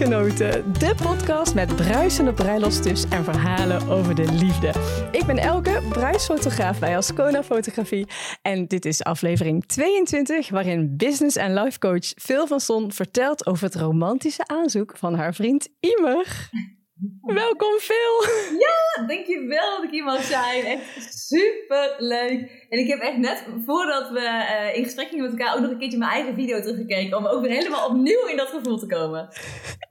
[0.00, 4.68] Bruidsgenoten, de podcast met bruisende bruiloftstips en verhalen over de liefde.
[5.12, 8.06] Ik ben Elke, bruidsfotograaf bij Ascona Fotografie
[8.42, 13.64] en dit is aflevering 22 waarin business en life coach Phil van Son vertelt over
[13.64, 16.50] het romantische aanzoek van haar vriend Imer.
[17.22, 18.24] Welkom Phil!
[18.58, 20.64] Ja, dankjewel dat ik hier mag zijn.
[20.64, 22.59] Echt super leuk.
[22.70, 25.70] En ik heb echt net voordat we uh, in gesprek gingen met elkaar ook nog
[25.70, 27.16] een keertje mijn eigen video teruggekeken.
[27.16, 29.28] Om ook weer helemaal opnieuw in dat gevoel te komen.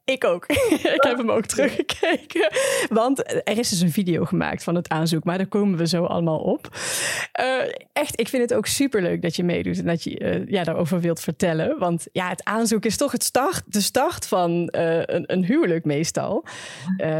[0.05, 0.45] Ik ook.
[0.97, 2.51] ik heb hem ook teruggekeken.
[2.89, 6.03] Want er is dus een video gemaakt van het aanzoek, maar daar komen we zo
[6.03, 6.69] allemaal op.
[7.39, 10.47] Uh, echt, ik vind het ook super leuk dat je meedoet en dat je uh,
[10.47, 11.79] ja, daarover wilt vertellen.
[11.79, 16.45] Want ja, het aanzoek is toch het start, de start van een, een, huwelijk meestal.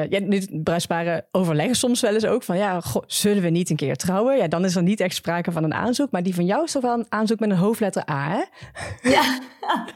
[0.10, 3.96] ja, nu, bruidsparen overleggen soms wel eens ook van ja, zullen we niet een keer
[3.96, 4.38] trouwen?
[4.38, 6.12] Ja, dan is er niet echt sprake van een aanzoek.
[6.12, 8.44] Maar die van jou is toch wel een aanzoek met een hoofdletter A, hè?
[9.10, 9.40] Ja,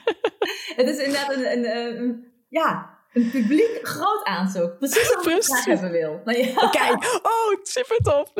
[0.79, 4.77] het is inderdaad een, een, een, ja, een publiek groot aanzoek.
[4.77, 6.21] Precies wat ik graag hebben wil.
[6.25, 6.69] Maar ja.
[6.79, 8.33] Kijk, oh, super tof.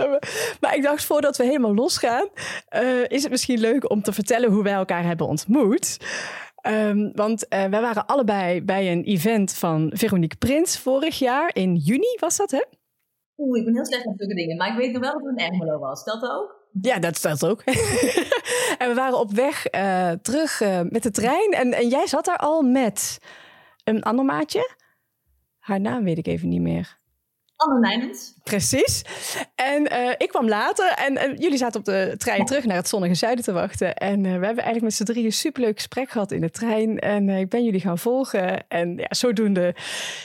[0.60, 2.28] Maar ik dacht, voordat we helemaal losgaan,
[2.76, 5.98] uh, is het misschien leuk om te vertellen hoe wij elkaar hebben ontmoet.
[6.68, 11.76] Um, want uh, wij waren allebei bij een event van Veronique Prins vorig jaar in
[11.76, 12.64] juni, was dat, hè?
[13.38, 14.58] Oeh, ik ben heel slecht met zulke dingen.
[14.58, 16.04] Maar ik weet nog wel dat het een Ermelo was.
[16.04, 16.63] Dat ook?
[16.82, 17.62] Ja, dat stelt ook.
[18.82, 21.52] en we waren op weg uh, terug uh, met de trein.
[21.52, 23.20] En, en jij zat daar al met
[23.84, 24.76] een ander maatje.
[25.60, 27.02] Haar naam weet ik even niet meer.
[27.56, 28.34] Anne Nijmens.
[28.44, 29.02] Precies.
[29.56, 32.46] En uh, ik kwam later en, jullie zaten op de trein ja.
[32.46, 33.96] terug naar het zonnige zuiden te wachten.
[33.96, 37.00] En we hebben eigenlijk met z'n drieën een superleuk gesprek gehad in de trein.
[37.00, 38.68] En ik ben jullie gaan volgen.
[38.68, 39.76] En ja, zodoende,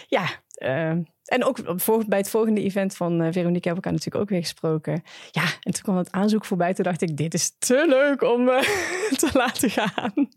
[0.07, 0.27] ja,
[0.59, 1.59] en ook
[2.07, 5.03] bij het volgende event van uh, Veronique hebben we elkaar natuurlijk ook weer gesproken.
[5.31, 6.75] Ja, en toen kwam het aanzoek voorbij.
[6.75, 8.61] Toen dacht ik, dit is te leuk om uh,
[9.23, 10.29] te laten gaan.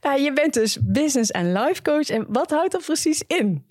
[0.00, 2.08] Nou, je bent dus business en life coach.
[2.08, 3.66] En wat houdt dat precies in?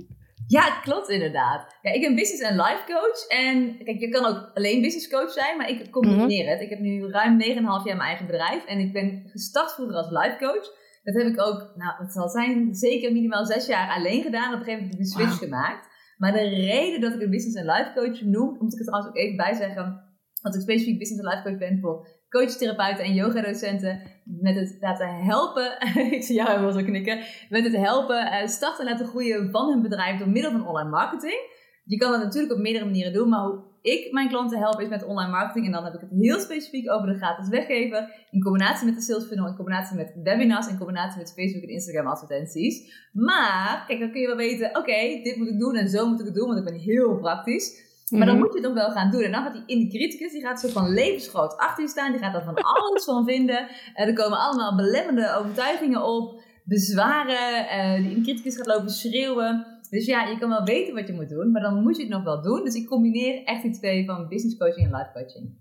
[0.48, 1.76] Ja, klopt inderdaad.
[1.82, 3.28] Ja, ik ben business en life coach.
[3.28, 6.48] En kijk, je kan ook alleen business coach zijn, maar ik combineer mm -hmm.
[6.48, 6.62] het.
[6.62, 8.66] Ik heb nu ruim 9,5 jaar mijn eigen bedrijf.
[8.66, 10.80] En ik ben gestart vroeger als life coach.
[11.04, 14.54] Dat heb ik ook, nou, het zal zijn, zeker minimaal zes jaar alleen gedaan.
[14.54, 15.88] Op een gegeven moment heb ik een switch gemaakt.
[16.18, 19.12] Maar de reden dat ik een business en life coach noem, moet ik er trouwens
[19.12, 20.10] ook even bij zeggen,
[20.42, 25.16] dat ik specifiek business en life coach ben voor coachtherapeuten en yoga-docenten met het laten
[25.16, 25.80] helpen,
[26.18, 27.20] ik zie jou helemaal zo knikken,
[27.50, 30.90] met het helpen uh, starten en laten groeien van hun bedrijf door middel van online
[30.90, 31.40] marketing.
[31.84, 34.88] Je kan dat natuurlijk op meerdere manieren doen, maar hoe ik mijn klanten help is
[34.88, 35.66] met online marketing.
[35.66, 38.10] En dan heb ik het heel specifiek over de gratis weggeven.
[38.32, 41.70] In combinatie met de sales funnel, in combinatie met webinars, in combinatie met Facebook en
[41.70, 43.08] Instagram advertenties.
[43.12, 46.20] Maar, kijk, dan kun je wel weten, oké, dit moet ik doen en zo moet
[46.20, 47.90] ik het doen, want ik ben heel praktisch.
[48.10, 48.46] Maar dan mhm.
[48.46, 49.22] moet je het ook wel gaan doen.
[49.22, 52.12] En dan gaat die in de criticus, die gaat zo van levensgroot achter je staan.
[52.12, 53.68] Die gaat er van alles van vinden.
[53.96, 56.42] Uh, er komen allemaal belemmerende overtuigingen op.
[56.64, 57.66] Bezwaren.
[57.66, 59.71] Uh, die in de criticus gaat lopen schreeuwen.
[59.92, 62.12] Dus ja, je kan wel weten wat je moet doen, maar dan moet je het
[62.12, 62.64] nog wel doen.
[62.64, 65.60] Dus ik combineer echt die twee van business coaching en life coaching.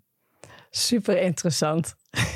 [0.70, 1.94] Super interessant.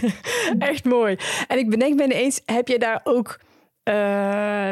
[0.59, 1.16] echt mooi.
[1.49, 3.41] En ik bedenk me ineens, heb je daar ook
[3.84, 3.94] uh,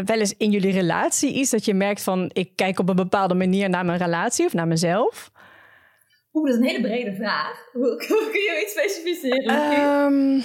[0.04, 3.34] wel eens in jullie relatie iets dat je merkt van ik kijk op een bepaalde
[3.34, 5.30] manier naar mijn relatie of naar mezelf?
[6.32, 7.68] Oeh, dat is een hele brede vraag.
[7.72, 10.12] Hoe, hoe kun je iets specificeren?
[10.12, 10.42] Um,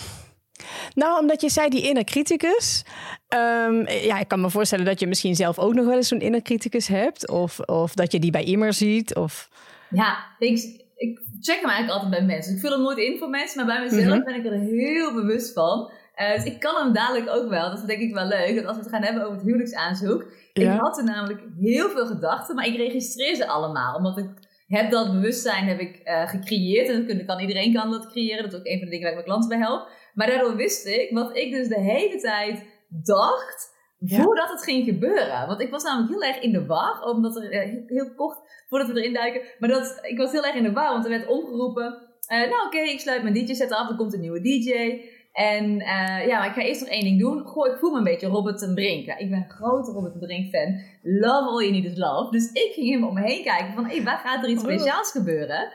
[0.94, 2.86] nou, omdat je zei die inner criticus.
[3.34, 6.22] Um, ja, ik kan me voorstellen dat je misschien zelf ook nog wel eens zo'n
[6.22, 7.30] inner criticus hebt.
[7.30, 9.16] Of, of dat je die bij immer ziet.
[9.16, 9.50] Of...
[9.90, 12.54] Ja, ik, ik check hem eigenlijk altijd bij mensen.
[12.54, 15.14] Ik vul hem nooit in voor mensen, maar bij mezelf mm ben ik er heel
[15.14, 15.92] bewust van.
[16.18, 17.70] Uh, dus ik kan hem dadelijk ook wel.
[17.70, 18.56] Dat is denk ik wel leuk.
[18.56, 20.26] Dat als we het gaan hebben over het huwelijksaanzoek.
[20.54, 20.74] Ja.
[20.74, 23.96] Ik had er namelijk heel veel gedachten, maar ik registreer ze allemaal.
[23.96, 24.30] Omdat ik
[24.68, 26.90] heb dat bewustzijn heb ik uh, gecreëerd.
[26.90, 28.44] En kan, iedereen kan dat creëren.
[28.44, 29.90] Dat is ook een van de dingen waar ik mijn klanten bij help.
[30.18, 33.76] Maar daardoor wist ik wat ik dus de hele tijd dacht.
[34.00, 35.48] Voordat het ging gebeuren.
[35.48, 37.04] Want ik was namelijk heel erg in de war.
[37.04, 39.42] Omdat er uh, heel kort voordat we erin duiken.
[39.60, 40.92] Maar dat, ik was heel erg in de war.
[40.92, 41.86] Want er werd omgeroepen.
[42.32, 43.90] Uh, nou oké, okay, ik sluit mijn DJ-set af.
[43.90, 45.02] Er komt een nieuwe DJ.
[45.34, 47.46] En uh, ja, maar ik ga eerst nog één ding doen.
[47.46, 49.06] Goh, ik voel me een beetje Robert ten Brink.
[49.06, 50.82] Ja, ik ben een grote Robert ten Brink fan.
[51.02, 52.32] Love all you need is love.
[52.32, 54.64] Dus ik ging hem om me heen kijken van, hé, hey, waar gaat er iets
[54.64, 54.70] oh.
[54.70, 55.72] speciaals gebeuren?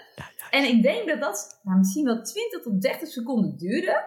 [0.50, 4.05] En ik denk dat dat nou, misschien wel 20 tot 30 seconden duurde.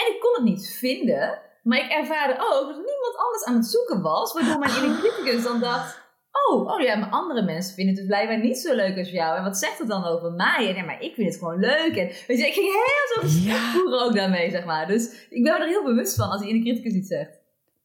[0.00, 1.38] En ik kon het niet vinden.
[1.62, 4.32] Maar ik ervaarde ook dat niemand anders aan het zoeken was.
[4.32, 6.06] Waardoor mijn inner criticus dan dacht...
[6.48, 9.36] Oh, oh ja, maar andere mensen vinden het dus blijkbaar niet zo leuk als jou.
[9.36, 10.68] En wat zegt het dan over mij?
[10.68, 11.96] En ja, maar ik vind het gewoon leuk.
[11.96, 13.72] En weet je, ik ging heel zo ja.
[13.72, 14.86] voeren ook daarmee, zeg maar.
[14.86, 17.37] Dus ik ben er heel bewust van als die inner criticus iets zegt.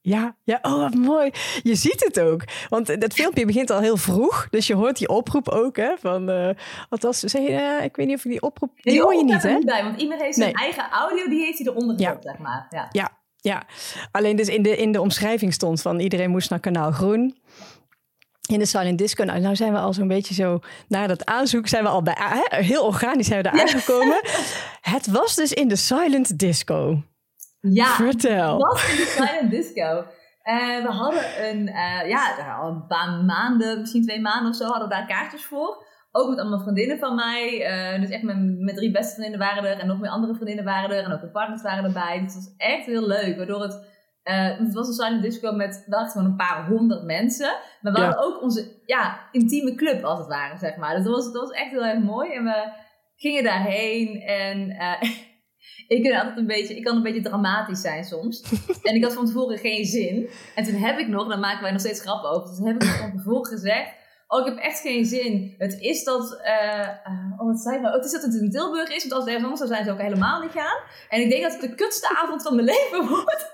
[0.05, 1.31] Ja, ja, oh wat mooi.
[1.61, 2.44] Je ziet het ook.
[2.69, 4.47] Want dat filmpje begint al heel vroeg.
[4.50, 5.94] Dus je hoort die oproep ook, hè?
[6.00, 6.50] Van, uh,
[6.89, 8.71] althans, zeg je, uh, ik weet niet of je die oproep...
[8.75, 9.53] Die, die hoor je niet, hè?
[9.53, 12.67] Niet bij, want iemand heeft zijn eigen audio, die heeft hij eronder gezet, zeg maar.
[12.69, 12.88] Ja.
[12.91, 13.21] ja.
[13.38, 13.63] Ja,
[14.11, 17.38] alleen dus in de, in de omschrijving stond van iedereen moest naar kanaal groen.
[18.50, 19.23] In de silent disco.
[19.23, 22.15] Nou, nou zijn we al zo'n beetje zo naar dat aanzoek zijn we al bij.
[22.17, 24.21] Hè, heel organisch zijn we daar aangekomen.
[24.95, 27.03] het was dus in de silent disco.
[27.71, 28.54] Ja, Vertel.
[28.89, 30.06] in de silent disco.
[30.44, 34.65] Uh, we hadden een, uh, ja, al een paar maanden, misschien twee maanden of zo,
[34.65, 35.86] hadden we daar kaartjes voor.
[36.12, 37.54] Ook met allemaal vriendinnen van mij.
[37.94, 39.80] Uh, dus echt met, met drie beste vriendinnen waren er.
[39.80, 41.04] En nog meer andere vriendinnen waren er.
[41.04, 42.21] En ook de partners waren erbij.
[42.21, 43.38] Dus het was echt heel leuk.
[43.38, 43.92] Waardoor het...
[44.24, 47.56] Het was een silent disco met wel gewoon een paar honderd mensen.
[47.81, 48.06] Maar we ja.
[48.06, 50.95] hadden ook onze ja, intieme club, als het ware, zeg maar.
[50.95, 52.33] Dus dat was, dat was echt heel erg mooi.
[52.33, 52.71] En we
[53.15, 54.21] gingen daarheen.
[54.21, 54.77] En
[55.88, 58.44] ik kan altijd een beetje, ik kan een beetje dramatisch zijn soms.
[58.81, 60.30] en ik had van tevoren geen zin.
[60.56, 62.48] En toen heb ik nog, daar maken wij nog steeds grappen over.
[62.48, 64.01] Dus toen heb ik van tevoren gezegd
[64.33, 65.56] oh, ik heb echt geen zin.
[65.57, 66.89] Het is dat, uh,
[67.38, 67.95] oh, wat zei ik nou?
[67.95, 69.98] Het is dat het in Tilburg is, want als het ergens anders zou zijn, zou
[69.98, 70.80] ik helemaal niet gaan.
[71.10, 73.51] En ik denk dat het de kutste avond van mijn leven wordt.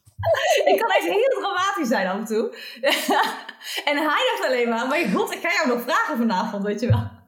[0.70, 2.56] ik kan echt heel dramatisch zijn af en toe.
[3.90, 6.88] en hij dacht alleen maar, maar god, ik ga jou nog vragen vanavond, weet je
[6.88, 7.21] wel.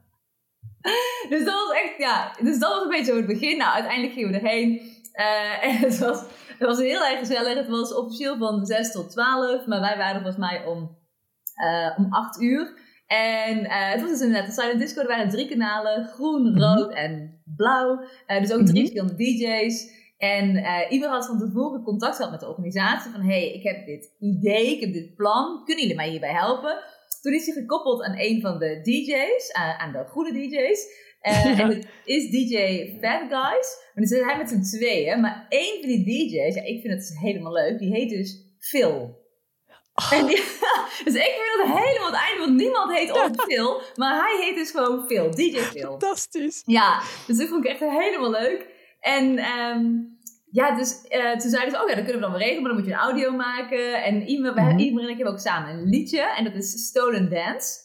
[1.32, 3.56] dus dat was echt, ja, dus dat was een beetje zo het begin.
[3.56, 4.80] Nou, uiteindelijk gingen we erheen.
[5.14, 6.20] Uh, en het was,
[6.58, 7.54] het was heel erg gezellig.
[7.54, 10.98] Het was officieel van 6 tot 12, maar wij waren volgens mij om,
[11.64, 12.82] uh, om 8 uur.
[13.06, 15.00] En uh, het was dus inderdaad een silent disco.
[15.00, 16.04] Er waren drie kanalen.
[16.04, 18.00] Groen, rood en blauw.
[18.26, 20.02] Dus ook drie verschillende DJ's.
[20.18, 23.10] En uh, ieder had van tevoren contact gehad met de organisatie.
[23.10, 25.62] Van, hey, ik heb dit idee, ik heb dit plan.
[25.64, 26.78] Kunnen jullie mij hierbij helpen?
[27.24, 29.52] Toen is hij gekoppeld aan een van de DJ's.
[29.52, 30.86] aan de goede DJ's.
[31.20, 32.56] en het is DJ
[33.00, 33.30] Fat Guys.
[33.30, 35.20] Maar dan zit hij met z'n tweeën.
[35.20, 37.78] Maar één van die DJ's, ja, ik vind het helemaal leuk.
[37.78, 39.22] Die heet dus Phil.
[40.10, 40.36] En die,
[41.04, 44.56] dus ik vind dat helemaal het einde, want niemand heet ooit Phil, maar hij heet
[44.56, 45.90] dus gewoon Phil, DJ Phil.
[45.90, 46.62] Fantastisch.
[46.66, 48.66] Ja, dus dat vond ik echt helemaal leuk.
[49.00, 50.13] En um,
[50.54, 52.70] ja, dus uh, toen zeiden ze, oh ja, dat kunnen we dan wel regelen, maar
[52.72, 54.02] dan moet je een audio maken.
[54.02, 54.98] En iemand, mm -hmm.
[54.98, 57.82] en ik hebben ook samen een liedje, en dat is Stolen Dance.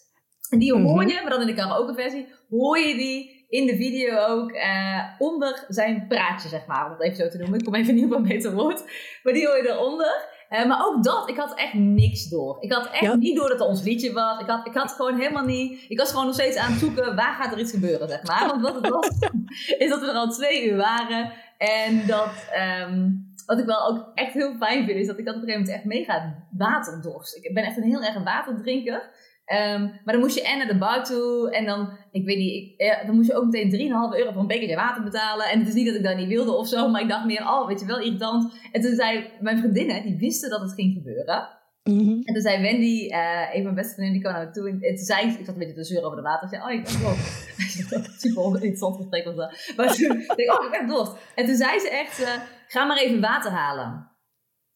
[0.50, 3.76] En die hoor je, maar dan in de karaoke versie, hoor je die in de
[3.76, 7.60] video ook uh, onder zijn praatje, zeg maar, om het even zo te noemen.
[7.60, 8.84] Ik kom even niet op een beter woord,
[9.24, 10.38] maar die hoor je eronder.
[10.50, 12.58] Uh, maar ook dat, ik had echt niks door.
[12.60, 13.16] Ik had echt ja.
[13.16, 14.40] niet door dat het ons liedje was.
[14.40, 15.86] Ik had, ik had gewoon helemaal niet.
[15.88, 18.48] Ik was gewoon nog steeds aan het zoeken waar gaat er iets gebeuren, zeg maar.
[18.48, 19.10] Want wat het was,
[19.84, 21.34] is dat we er al twee uur waren.
[21.60, 22.50] En dat,
[22.88, 25.48] um, wat ik wel ook echt heel fijn vind, is dat ik dat op een
[25.48, 27.36] gegeven moment echt mega waterdorst.
[27.36, 29.10] Ik ben echt een heel erg waterdrinker.
[29.54, 32.64] Um, maar dan moest je en naar de bar toe en dan, ik weet niet,
[32.64, 35.46] ik, ja, dan moest je ook meteen 3,5 euro voor een bekertje water betalen.
[35.46, 37.42] En het is niet dat ik dat niet wilde of zo, maar ik dacht meer,
[37.42, 38.54] oh, weet je wel, irritant.
[38.72, 41.59] En toen zei mijn vriendinnen, die wisten dat het ging gebeuren.
[41.90, 42.22] -hmm.
[42.24, 44.70] En toen zei Wendy, uh, een van mijn beste vriendinnen, die kwam naar me toe.
[44.70, 46.44] En toen zei ik, ik zat een beetje te zeuren over de water.
[46.48, 48.22] Ik zei, oh, ik ben dorst.
[48.22, 49.74] Super interessant gesprek was dat.
[49.76, 51.14] Maar toen dacht ik, oh, ik ben dorst.
[51.36, 52.28] En toen zei ze echt, uh,
[52.68, 54.08] ga maar even water halen.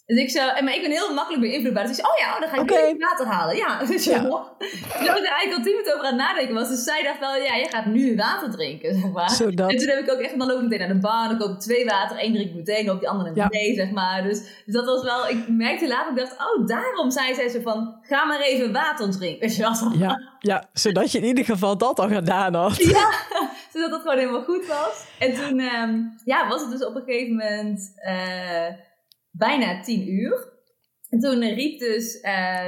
[0.06, 1.88] Dus ik zo, maar ik ben heel makkelijk beïnvloedbaar.
[1.88, 2.98] Dus ik zei, oh ja, oh, dan ga ik okay.
[2.98, 3.56] water halen.
[3.56, 4.20] Ja, dus ja.
[4.60, 6.70] Dus ik er eigenlijk al tien minuten over aan het nadenken was.
[6.70, 9.40] Dus zij dacht wel, ja, jij gaat nu water drinken, zeg maar.
[9.40, 11.28] En toen heb ik ook echt, dan loop ik meteen naar de bar.
[11.28, 13.48] Dan koop ik twee water, één drink ik meteen, ook die andere ja.
[13.50, 14.24] nee, zeg maar.
[14.24, 17.60] Dus, dus dat was wel, ik merkte later, ik dacht, oh, daarom zei zij zo
[17.62, 19.40] van, ga maar even water drinken.
[19.40, 19.92] Weet je wel?
[19.98, 22.76] Ja, ja, zodat je in ieder geval dat al gedaan had.
[22.94, 23.12] Ja,
[23.74, 25.06] zodat het gewoon helemaal goed was.
[25.20, 27.94] En toen, um, ja, was het dus op een gegeven moment...
[28.06, 28.92] Uh,
[29.38, 30.52] bijna tien uur.
[31.10, 32.68] En toen riep dus uh,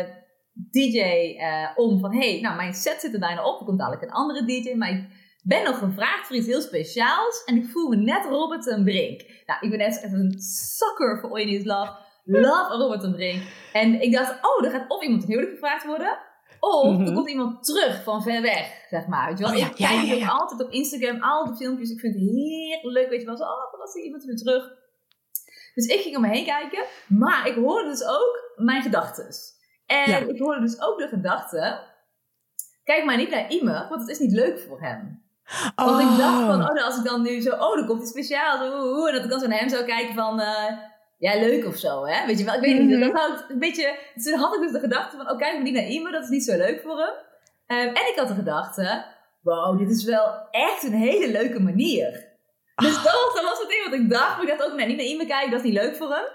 [0.72, 1.00] DJ
[1.40, 4.12] uh, om van, hey, nou mijn set zit er bijna op, er komt dadelijk een
[4.12, 5.08] andere DJ, maar ik
[5.44, 9.22] ben nog gevraagd voor iets heel speciaals en ik voel me net Robert en Brink.
[9.46, 12.04] Nou, ik ben echt een sucker voor You Love.
[12.24, 13.42] Love Robert en Brink.
[13.74, 16.18] En ik dacht, oh, er gaat of iemand een huwelijk gevraagd worden,
[16.60, 17.08] of mm -hmm.
[17.08, 19.28] er komt iemand terug van ver weg, zeg maar.
[19.28, 19.54] Weet je wel?
[19.54, 21.90] Oh, ja, ik kijk ja, ja, altijd op Instagram, al die filmpjes.
[21.90, 23.38] Ik vind het heerlijk, weet je wel.
[23.38, 24.84] Zo, oh, fantastisch, iemand is weer terug.
[25.76, 29.28] Dus ik ging om me heen kijken, maar ik hoorde dus ook mijn gedachten.
[29.86, 30.18] En ja.
[30.18, 31.80] ik hoorde dus ook de gedachte,
[32.84, 35.24] kijk maar niet naar Ime, want het is niet leuk voor hem.
[35.76, 35.86] Oh.
[35.86, 38.62] Want ik dacht van, oh, als ik dan nu zo, oh, dan komt iets speciaals,
[38.62, 40.72] oeh, oeh, en dat ik dan zo naar hem zou kijken van, uh,
[41.18, 42.26] ja, leuk of zo, hè?
[42.26, 43.12] Weet je wel, ik weet niet, mm -hmm.
[43.12, 45.64] dat had een beetje, dus toen had ik dus de gedachte van, oh, kijk maar
[45.64, 47.14] niet naar Ime, dat is niet zo leuk voor hem.
[47.78, 49.06] Um, en ik had de gedachte,
[49.42, 52.34] wow, dit is wel echt een hele leuke manier.
[52.76, 54.36] Dus dat was, dat was het ding wat ik dacht.
[54.36, 56.28] Maar ik dacht ook, nee, niet naar iemand kijken, dat is niet leuk voor hem.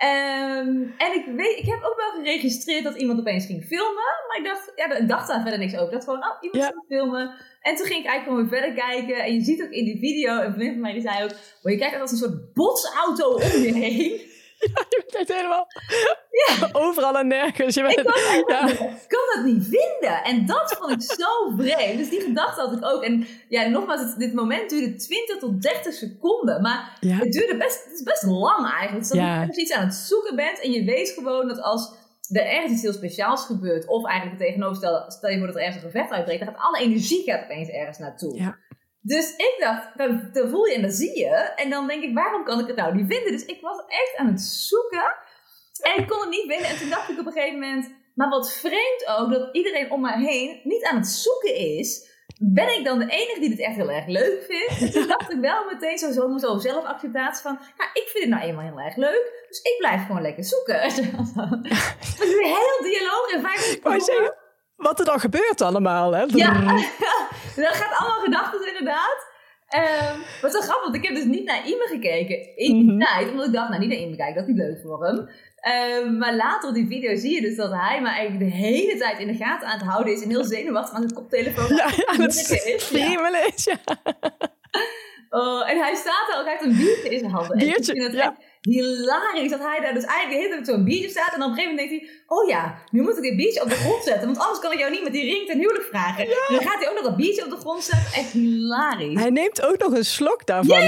[0.00, 4.10] Um, en ik weet, ik heb ook wel geregistreerd dat iemand opeens ging filmen.
[4.28, 5.86] Maar ik dacht, ja, ik dacht daar verder niks over.
[5.86, 6.70] Ik dacht gewoon, oh, iemand ja.
[6.70, 7.34] ging filmen.
[7.60, 9.24] En toen ging ik eigenlijk gewoon weer verder kijken.
[9.24, 11.30] En je ziet ook in die video, een vriend van mij die zei ook,
[11.62, 14.36] oh, je kijkt als een soort botsauto om je heen.
[14.58, 15.66] Ja, je bent echt helemaal
[16.46, 16.68] ja.
[16.72, 17.74] overal en nergens.
[17.74, 18.66] Je bent, ik ja.
[19.06, 20.24] kan dat niet vinden.
[20.24, 21.98] En dat vond ik zo vreemd.
[21.98, 23.02] Dus die gedachte had ik ook.
[23.02, 26.62] En ja, nogmaals, het, dit moment duurde 20 tot 30 seconden.
[26.62, 29.08] Maar het duurde best, het is best lang eigenlijk.
[29.08, 31.96] Dus dat je iets aan het zoeken bent en je weet gewoon dat als
[32.30, 35.62] er ergens iets heel speciaals gebeurt, of eigenlijk het tegenoverstel, stel je voor dat er
[35.62, 38.56] ergens een gevecht uitbreekt, dan gaat alle energie gaat opeens ergens naartoe.
[39.00, 39.16] Ja.
[39.16, 41.52] Dus ik dacht, dan, voel je en dan zie je.
[41.56, 43.32] En dan denk ik, waarom kan ik het nou niet vinden?
[43.32, 45.14] Dus ik was echt aan het zoeken.
[45.82, 46.68] En ik kon het niet vinden.
[46.68, 50.00] En toen dacht ik op een gegeven moment, maar wat vreemd ook, dat iedereen om
[50.00, 52.16] mij heen niet aan het zoeken is.
[52.40, 54.80] Ben ik dan de enige die dit echt heel erg leuk vindt?
[54.80, 58.32] En toen dacht ik wel meteen zo, zo, zo zelfacceptatie van, nou, ik vind het
[58.32, 59.44] nou eenmaal heel erg leuk.
[59.48, 60.80] Dus ik blijf gewoon lekker zoeken.
[60.82, 60.92] Het
[62.20, 64.36] is een heel dialoog in vijf minuten
[64.78, 66.12] wat er dan gebeurt allemaal.
[66.12, 66.22] Hè?
[66.22, 66.52] Ja,
[67.62, 69.26] dat gaat allemaal gedachten inderdaad.
[69.76, 72.98] Um, wat zo grappig, want ik heb dus niet naar Ime gekeken in die mm
[72.98, 75.28] tijd, omdat ik dacht, nou niet naar Ime kijken, dat is niet leuk voor hem.
[76.06, 78.96] Um, maar later op die video zie je dus dat hij me eigenlijk de hele
[78.96, 81.76] tijd in de gaten aan het houden is en heel zenuwachtig aan zijn koptelefoon.
[81.76, 83.76] Ja, ja dat is is, ja.
[85.30, 87.58] Oh, en hij staat er ook, hij heeft een biertje in zijn handen.
[87.58, 91.32] Biertje, ja hilarisch dat hij daar dus eigenlijk de hele tijd zo'n biertje staat.
[91.32, 93.62] En dan op een gegeven moment denkt hij, oh ja, nu moet ik dit biertje
[93.62, 94.26] op de grond zetten.
[94.26, 96.26] Want anders kan ik jou niet met die ring ten huwelijk vragen.
[96.26, 98.12] dan gaat hij ook nog dat biertje op de grond zetten.
[98.12, 99.20] Echt hilarisch.
[99.20, 100.82] Hij neemt ook nog een slok daarvan.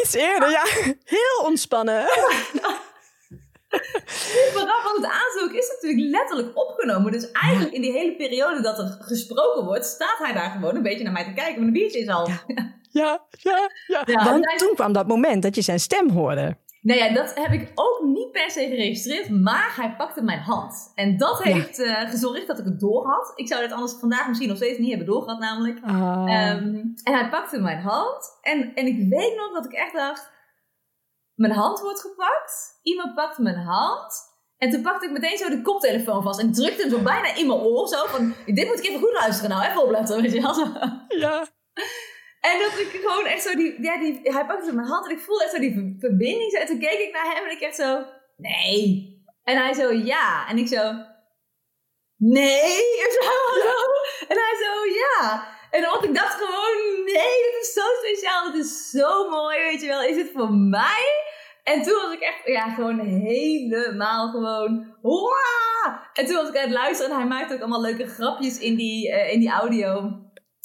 [0.00, 0.64] iets eerder, ja.
[1.04, 2.04] Heel ontspannen.
[4.52, 7.12] Vooral, want het aanzoek is natuurlijk letterlijk opgenomen.
[7.12, 10.82] Dus eigenlijk in die hele periode dat er gesproken wordt, staat hij daar gewoon een
[10.82, 12.44] beetje naar mij te kijken met een biertje zijn hand.
[12.90, 14.02] Ja, ja, ja.
[14.06, 14.24] ja.
[14.24, 16.56] Want toen kwam dat moment dat je zijn stem hoorde.
[16.86, 20.92] Nou ja, dat heb ik ook niet per se geregistreerd, maar hij pakte mijn hand.
[20.94, 23.32] En dat heeft uh, gezorgd dat ik het door had.
[23.34, 25.78] Ik zou het anders vandaag misschien nog steeds niet hebben doorgehad, namelijk.
[25.84, 28.38] Ehm, en hij pakte mijn hand.
[28.40, 30.30] En, en ik weet nog dat ik echt dacht:
[31.34, 32.78] mijn hand wordt gepakt.
[32.82, 34.14] Iemand pakt mijn hand.
[34.56, 37.46] En toen pakte ik meteen zo de koptelefoon vast en drukte hem zo bijna in
[37.46, 37.88] mijn oor.
[37.88, 40.22] Zo van: dit moet ik even goed luisteren, nou even opletten.
[40.22, 40.66] Weet je wel?
[41.08, 41.46] Ja.
[42.40, 45.20] En dat ik gewoon echt zo die, ja, die, hij pakte mijn hand en ik
[45.20, 46.52] voelde echt zo die verbinding.
[46.52, 48.04] En toen keek ik naar hem en ik echt zo,
[48.36, 49.14] nee.
[49.42, 50.48] En hij zo, ja.
[50.48, 50.92] En ik zo,
[52.16, 53.00] nee.
[53.04, 53.30] En, zo,
[54.28, 55.54] en hij zo, ja.
[55.70, 58.52] En ik dacht gewoon, nee, dit is zo speciaal.
[58.52, 60.02] Dit is zo mooi, weet je wel.
[60.02, 61.04] Is het voor mij?
[61.62, 66.10] En toen was ik echt, ja, gewoon helemaal gewoon, Waa!
[66.12, 68.76] En toen was ik aan het luisteren en hij maakte ook allemaal leuke grapjes in
[68.76, 69.96] die, uh, in die audio.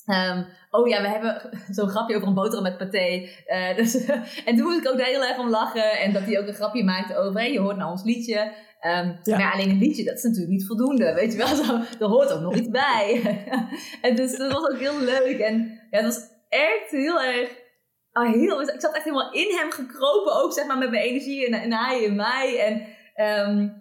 [0.06, 1.42] Um, oh ja, we hebben
[1.78, 3.28] zo'n grapje over een boterham met paté.
[3.48, 4.06] Uh, dus,
[4.46, 5.92] en toen moest ik ook daar heel erg om lachen.
[6.00, 8.51] En dat hij ook een grapje maakte over, hey, je hoort naar ons liedje.
[8.82, 9.38] Um, ja.
[9.38, 11.13] Maar alleen een liedje, dat is natuurlijk niet voldoende.
[11.13, 13.22] Weet je wel, zo, er hoort ook nog iets bij.
[14.01, 15.40] en dus dat was ook heel leuk.
[15.40, 17.60] En ja, het was echt heel erg...
[18.13, 21.46] Oh, heel, ik zat echt helemaal in hem gekropen, ook zeg maar met mijn energie
[21.46, 22.60] en, en hij in mij.
[22.60, 23.81] En um,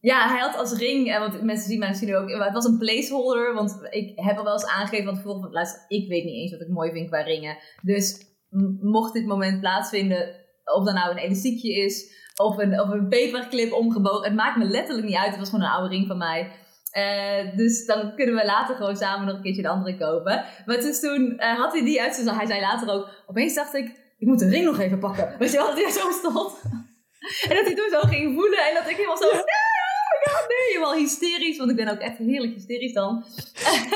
[0.00, 3.54] ja, hij had als ring, want mensen zien mij misschien ook, het was een placeholder,
[3.54, 6.60] want ik heb al wel eens aangegeven van tevoren van, ik weet niet eens wat
[6.60, 7.56] ik mooi vind qua ringen.
[7.82, 8.26] Dus
[8.80, 13.72] mocht dit moment plaatsvinden, of dat nou een elastiekje is, of een, of een paperclip
[13.72, 16.52] omgebogen, het maakt me letterlijk niet uit, het was gewoon een oude ring van mij.
[16.96, 20.44] Uh, dus dan kunnen we later gewoon samen nog een keertje de andere kopen.
[20.66, 23.86] Maar toen uh, had hij die uit, dus hij zei later ook, opeens dacht ik,
[24.18, 25.34] ik moet de ring nog even pakken.
[25.38, 26.60] Weet je wel, dat hij zo stond.
[27.48, 29.28] en dat hij toen zo ging voelen en dat ik helemaal zo,
[30.80, 33.24] wel hysterisch, want ik ben ook echt heerlijk hysterisch dan.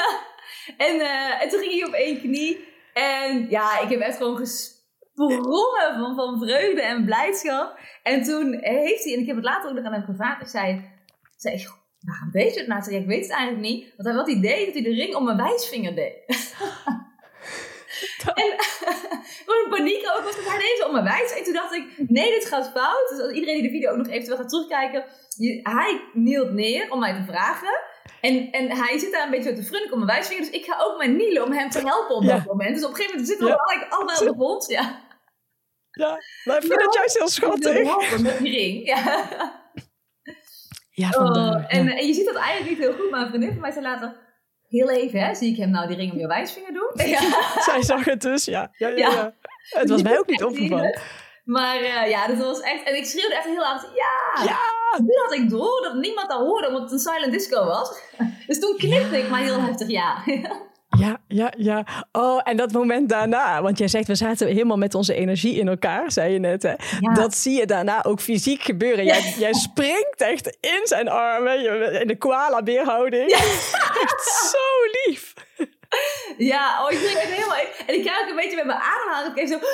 [0.87, 2.64] en, uh, en toen ging hij op één knie.
[2.93, 7.79] En ja, ik heb echt gewoon gesprongen van, van vreugde en blijdschap.
[8.03, 10.49] En toen heeft hij, en ik heb het later ook nog aan hem gevraagd, ik
[10.49, 10.91] zei,
[11.37, 11.57] zei
[12.05, 12.95] waarom weet je het nou?
[12.95, 13.93] Ik weet het eigenlijk niet.
[13.97, 16.17] Want hij had het idee dat hij de ring om mijn wijsvinger deed.
[18.43, 18.55] en
[19.47, 21.33] gewoon paniek ook, was dat hij deze om mijn wijs.
[21.33, 23.09] En toen dacht ik, nee, dit gaat fout.
[23.09, 25.05] Dus als iedereen die de video ook nog eventueel gaat terugkijken,
[25.63, 27.81] hij knielt neer om mij te vragen.
[28.21, 30.45] En, en hij zit daar een beetje te frunniken om mijn wijsvinger.
[30.45, 32.75] Dus ik ga ook mijn knielen om hem te helpen op dat moment.
[32.75, 33.87] Dus op een gegeven moment zitten we ja.
[33.89, 34.67] allemaal op de grond.
[34.71, 35.01] Ja,
[35.91, 38.21] ja maar ik vind het juist heel schattig.
[38.21, 39.29] Met die ring, ja.
[40.91, 43.61] Ja, oh, en, en, je ziet dat eigenlijk niet heel goed, maar een vriendin van
[43.61, 44.24] mij zei later...
[44.75, 46.90] Heel even, hè, zie ik hem nou die ring om je wijsvinger doen?
[47.14, 47.21] Ja.
[47.61, 48.71] Zij zag het dus, ja.
[48.76, 49.35] ja, ja, ja.
[49.69, 51.00] Het was mij ook niet opgevallen.
[51.45, 52.83] Maar uh, ja, dat was echt...
[52.83, 54.45] En ik schreeuwde echt heel hard, ja!
[54.45, 54.59] Ja!
[54.99, 58.00] Nu had ik door dat niemand dat hoorde, omdat het een silent disco was.
[58.47, 60.23] Dus toen knipte ik maar heel heftig ja.
[61.35, 61.85] Ja, ja.
[62.12, 65.69] Oh, en dat moment daarna, want jij zegt we zaten helemaal met onze energie in
[65.69, 66.62] elkaar, zei je net.
[66.62, 66.75] Hè?
[67.14, 69.05] Dat zie je daarna ook fysiek gebeuren.
[69.05, 73.31] Jij, jij springt echt in zijn armen, in de koala-beerhouding.
[73.31, 73.37] Ja.
[74.03, 75.33] Echt zo lief.
[76.53, 77.57] Ja, oh, ik denk het helemaal.
[77.87, 79.37] En ik krijg ook een beetje met mijn ademhaling.
[79.37, 79.67] Even zo,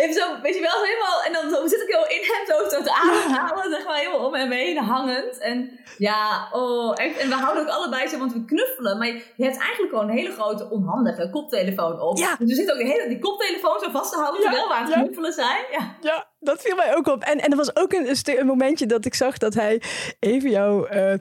[0.00, 1.22] even zo, weet je wel, helemaal.
[1.26, 4.50] En dan zit ik heel in hem zo te ademhalen, zeg maar, helemaal om hem
[4.50, 5.38] heen hangend.
[5.38, 7.16] En ja, oh, echt.
[7.18, 8.98] En we houden ook allebei zo, want we knuffelen.
[8.98, 12.18] Maar je hebt eigenlijk gewoon een hele grote, onhandige koptelefoon op.
[12.18, 12.36] Ja.
[12.38, 14.74] Dus we zitten ook de hele die koptelefoon zo vast te houden Ja, terwijl we
[14.74, 15.00] aan het ja.
[15.00, 15.64] knuffelen zijn.
[15.70, 15.96] Ja.
[16.00, 17.22] Ja, dat viel mij ook op.
[17.22, 19.82] En, en er was ook een, een, momentje dat ik zag dat hij
[20.20, 21.18] even jouw eh, eh,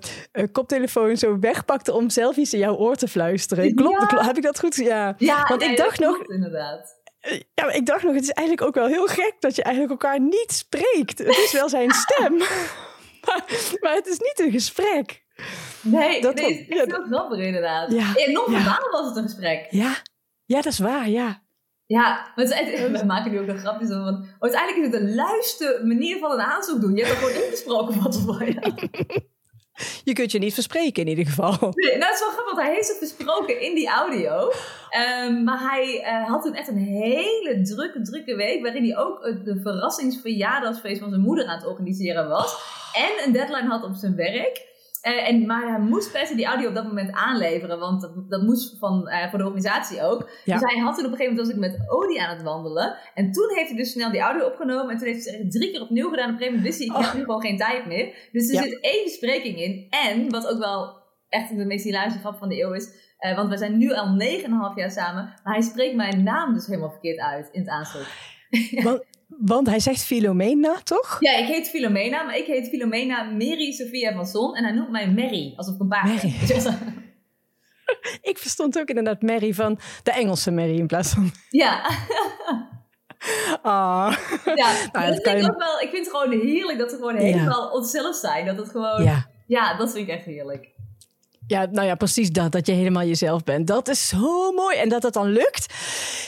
[0.52, 3.76] koptelefoon zo wegpakte om zelf iets in jouw oor te fluisteren.
[3.76, 4.06] Klopt, Ja.
[4.08, 4.26] klopt.
[4.26, 4.76] heb ik dat goed?
[4.76, 5.16] Ja.
[5.18, 7.02] Ja, Want nee, ik dat dacht nog- klopt inderdaad.
[7.20, 9.64] Eh, Ja, maar ik dacht nog, het is eigenlijk ook wel heel gek dat je
[9.64, 11.18] eigenlijk elkaar niet spreekt.
[11.18, 13.44] Het is wel zijn stem, maar,
[13.82, 15.22] maar het is niet een gesprek.
[15.82, 17.92] Nee, Dat nee, was- het is echt ja, heel grappig inderdaad.
[17.92, 18.80] Ja, En nog ja.
[18.92, 19.68] was het een gesprek.
[19.70, 19.96] Ja,
[20.46, 21.43] ja dat is waar, ja.
[21.94, 24.04] Ja, echt- we maken nu ook nog grapjes over.
[24.04, 26.96] Want uiteindelijk is het een luiste manier van een aanzoek doen.
[26.96, 29.32] Je hebt er gewoon ingesproken wat er voor je.
[30.04, 31.52] Je kunt je niet verspreken in ieder geval.
[31.60, 34.52] Nee, nou, het is wel grappig, want hij heeft het besproken in die audio.
[34.90, 38.62] Ehm, maar hij eh, had toen echt een hele drukke, drukke week.
[38.62, 42.56] Waarin hij ook het- de verrassingsverjaardagsfeest van zijn moeder aan het organiseren was.
[42.94, 44.72] En een deadline had op zijn werk.
[45.04, 47.80] Eh, en, maar hij moest per se die audio op dat moment aanleveren.
[47.80, 50.30] Want dat, dat moest van, eh, voor de organisatie ook.
[50.46, 50.58] Ja.
[50.58, 52.96] Dus hij had toen op een gegeven moment was ik met Odie aan het wandelen.
[53.14, 54.90] En toen heeft hij dus snel die audio opgenomen.
[54.92, 56.26] En toen heeft hij het drie keer opnieuw gedaan.
[56.30, 57.20] Op een gegeven moment wist hij, ik heb Oh.
[57.20, 58.30] nu gewoon geen tijd meer.
[58.32, 58.62] Dus er Ja.
[58.62, 59.88] zit één bespreking in.
[59.90, 63.02] En, wat ook wel echt de meest hilarische grap van de eeuw is.
[63.18, 65.24] eh, want we zijn nu al 9,5 jaar samen.
[65.44, 68.08] Maar hij spreekt mijn naam dus helemaal verkeerd uit in het.
[68.84, 69.04] Want,
[69.40, 71.18] want hij zegt Filomena, toch?
[71.20, 74.56] Ja, ik heet Filomena, maar ik heet Filomena Mary Sophia van Zon.
[74.56, 76.34] En hij noemt mij Mary, alsof ik een paard Mary.
[78.22, 81.32] Ik verstond ook inderdaad Mary van de Engelse Mary in plaats van...
[81.50, 81.82] ja,
[83.62, 84.16] Ah.
[84.56, 84.72] ja.
[84.92, 85.80] Nou, dat vind ik je- ook wel.
[85.80, 87.22] Ik vind het gewoon heerlijk dat ze gewoon Ja.
[87.22, 88.46] helemaal onszelf zijn.
[88.46, 89.26] Dat het gewoon, ja.
[89.48, 89.78] Ja.
[89.78, 90.72] dat vind ik echt heerlijk.
[91.48, 92.52] Ja, nou ja, precies dat.
[92.52, 93.68] Dat je helemaal jezelf bent.
[93.68, 94.78] Dat is zo mooi.
[94.78, 95.74] En dat dat dan lukt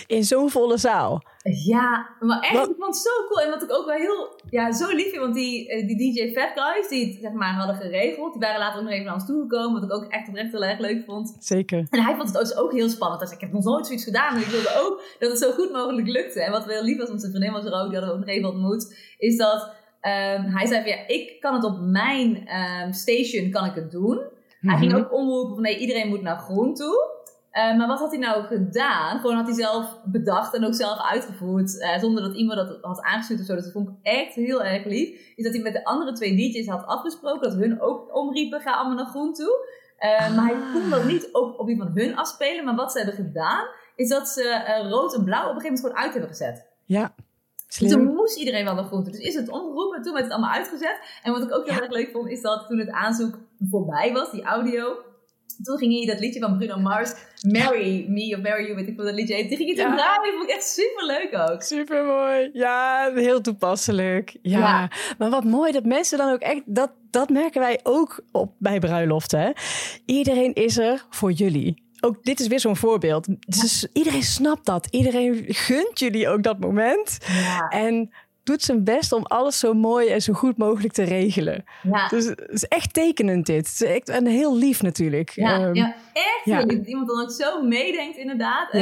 [0.08, 1.24] in zo'n volle zaal.
[1.66, 3.42] Ja, maar echt, Wat- ik vond het zo cool.
[3.42, 6.34] En wat ik ook wel heel, ja, zo lief vind, want die, eh, die DJ
[6.34, 9.14] Fat Guys, die het zeg maar hadden geregeld, die waren later ook nog even naar
[9.14, 11.36] ons toegekomen, wat ik ook echt oprecht heel erg leuk vond.
[11.40, 11.88] Zeker.
[11.90, 13.20] En hij vond het dus ook heel spannend.
[13.20, 14.36] Hij zei, ik heb nog nooit zoiets gedaan.
[14.36, 16.42] En ik wilde ook dat het zo goed mogelijk lukte.
[16.42, 18.26] En wat wel lief was, want zijn vriendin was er ook, die hadden we ook
[18.26, 22.48] nog even ontmoet, is dat ehm, hij zei van, ja, ik kan het op mijn
[22.48, 24.34] ehm, station kan ik het doen.
[24.68, 25.02] Hij ging Mhm.
[25.02, 27.14] ook omroepen van, nee, iedereen moet naar groen toe.
[27.52, 29.20] Eh, maar wat had hij nou gedaan?
[29.20, 31.82] Gewoon had hij zelf bedacht en ook zelf uitgevoerd.
[31.82, 33.54] eh, zonder dat iemand dat had aangestuurd of zo.
[33.56, 35.34] Dus dat vond ik echt heel erg lief.
[35.36, 37.42] Is dat hij met de andere twee DJ's had afgesproken.
[37.50, 39.68] Dat hun ook omriepen, ga allemaal naar groen toe.
[39.98, 40.74] Eh, Maar hij Ah.
[40.74, 42.66] kon dat niet ook op die van hun afspelen.
[42.66, 45.80] Maar wat ze hebben gedaan, is dat ze rood en blauw op een gegeven moment
[45.86, 46.68] gewoon uit hebben gezet.
[46.86, 47.14] Ja.
[47.80, 49.12] Dus toen moest iedereen wel naar groen toe.
[49.12, 51.00] Dus is het omgeroepen en toen werd het allemaal uitgezet.
[51.24, 54.32] En wat ik ook heel erg leuk vond, is dat toen het aanzoek voorbij was,
[54.32, 54.98] die audio.
[55.64, 58.98] Toen ging hij dat liedje van Bruno Mars, Marry Me of Marry You, weet ik
[58.98, 59.50] wat dat liedje heet.
[59.50, 60.22] Die ging hij toen Ja.
[60.24, 61.62] Die vond ik echt super leuk ook.
[61.62, 62.50] Super mooi.
[62.54, 64.38] Ja, heel toepasselijk.
[64.42, 64.60] Ja.
[64.60, 64.90] Ja.
[65.18, 66.62] Maar wat mooi dat mensen dan ook echt.
[66.66, 69.54] Dat, dat merken wij ook op bij bruiloften.
[70.06, 71.85] Iedereen is er voor jullie.
[72.06, 73.28] Ook dit is weer zo'n voorbeeld.
[73.48, 74.88] Dus iedereen snapt dat.
[74.92, 77.18] Iedereen gunt jullie ook dat moment.
[77.28, 78.12] Ja, En
[78.44, 81.64] doet zijn best om alles zo mooi en zo goed mogelijk te regelen.
[81.84, 82.08] ja.
[82.08, 83.56] Dus het is echt tekenend dit.
[83.58, 85.30] Het is echt een heel lief natuurlijk.
[85.30, 86.86] Ja, Ehm, ja echt lief.
[86.86, 88.72] Iemand dan ook zo meedenkt, inderdaad.
[88.72, 88.80] En,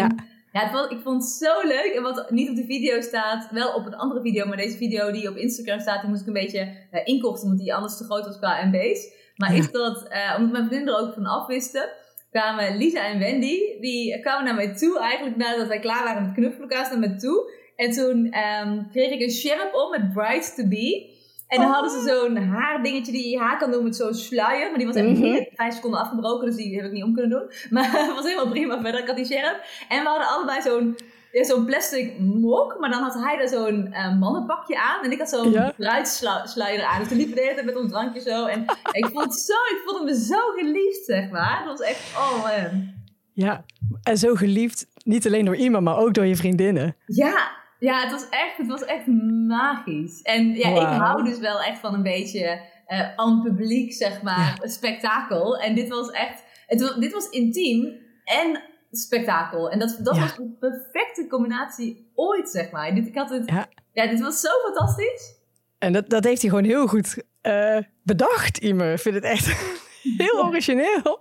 [0.51, 0.71] Ja.
[0.71, 1.93] was, ik vond het zo leuk.
[1.95, 5.11] En wat niet op de video staat, wel op een andere video, maar deze video
[5.11, 6.59] die op Instagram staat, die moest ik een beetje
[6.91, 9.07] eh, inkorten, omdat die anders te groot was qua MB's.
[9.35, 11.89] Maar is dat, eh, omdat mijn vrienden er ook van af wisten,
[12.33, 16.33] kwamen Lisa en Wendy, die kwamen naar mij toe, eigenlijk nadat wij klaar waren met
[16.33, 17.51] knuffelen, kwamen ze naar mij toe.
[17.75, 21.11] En toen ehm, kreeg ik een sjerp op met Bright to Be.
[21.47, 21.73] En dan Oh.
[21.73, 24.69] hadden ze zo'n haardingetje die je haar kan doen met zo'n sluier.
[24.69, 25.21] Maar die was echt Mhm.
[25.21, 27.51] binnen vijf seconden afgebroken, dus die heb ik niet om kunnen doen.
[27.69, 28.99] Maar het was helemaal prima verder.
[29.01, 29.61] Ik had die sjerp.
[29.89, 30.95] En we hadden allebei zo'n
[31.33, 32.77] ja, zo'n plastic mok.
[32.79, 35.03] Maar dan had hij daar zo'n eh, mannenpakje aan.
[35.03, 35.73] En ik had zo'n Ja.
[35.77, 36.99] bruidssluier aan.
[36.99, 38.45] Dus toen liepen de hele tijd met ons drankje zo.
[38.45, 41.63] En ik vond het zo, ik vond me zo geliefd, zeg maar.
[41.65, 42.93] Dat was echt, oh man.
[43.33, 43.65] ja.
[44.03, 44.87] En zo geliefd.
[45.03, 46.95] Niet alleen door iemand, maar ook door je vriendinnen.
[47.05, 49.07] Ja, ja het, was echt, het was echt
[49.47, 50.21] magisch.
[50.21, 54.59] En ja, ik hou dus wel echt van een beetje eh aan publiek, zeg maar,
[54.61, 55.57] spektakel.
[55.57, 58.61] En dit was echt, het, dit was intiem en
[58.97, 59.69] spektakel.
[59.69, 60.21] En dat, dat Ja.
[60.21, 62.95] was een perfecte combinatie ooit, zeg maar.
[62.95, 63.67] Dit, ik had het, Ja.
[63.93, 64.07] ja.
[64.07, 65.33] dit was zo fantastisch.
[65.77, 68.93] En dat, dat heeft hij gewoon heel goed eh, bedacht, Imer.
[68.93, 69.45] Ik vind het echt
[70.23, 71.19] heel origineel.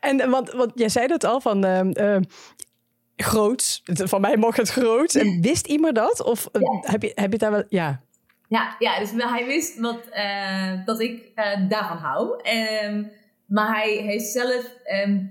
[0.00, 2.22] En want, want jij zei dat al van ehm,
[3.16, 3.82] groots.
[3.84, 5.14] Van mij mocht het groots.
[5.14, 6.22] En wist Imer dat?
[6.22, 7.64] Of eh, heb, je, heb je daar wel...
[7.68, 8.00] Ja.
[8.48, 10.00] Ja, ja dus hij wist wat,
[10.84, 12.42] dat ik eh, daarvan hou.
[12.42, 13.04] Ehm,
[13.46, 15.24] maar hij heeft zelf, ehm,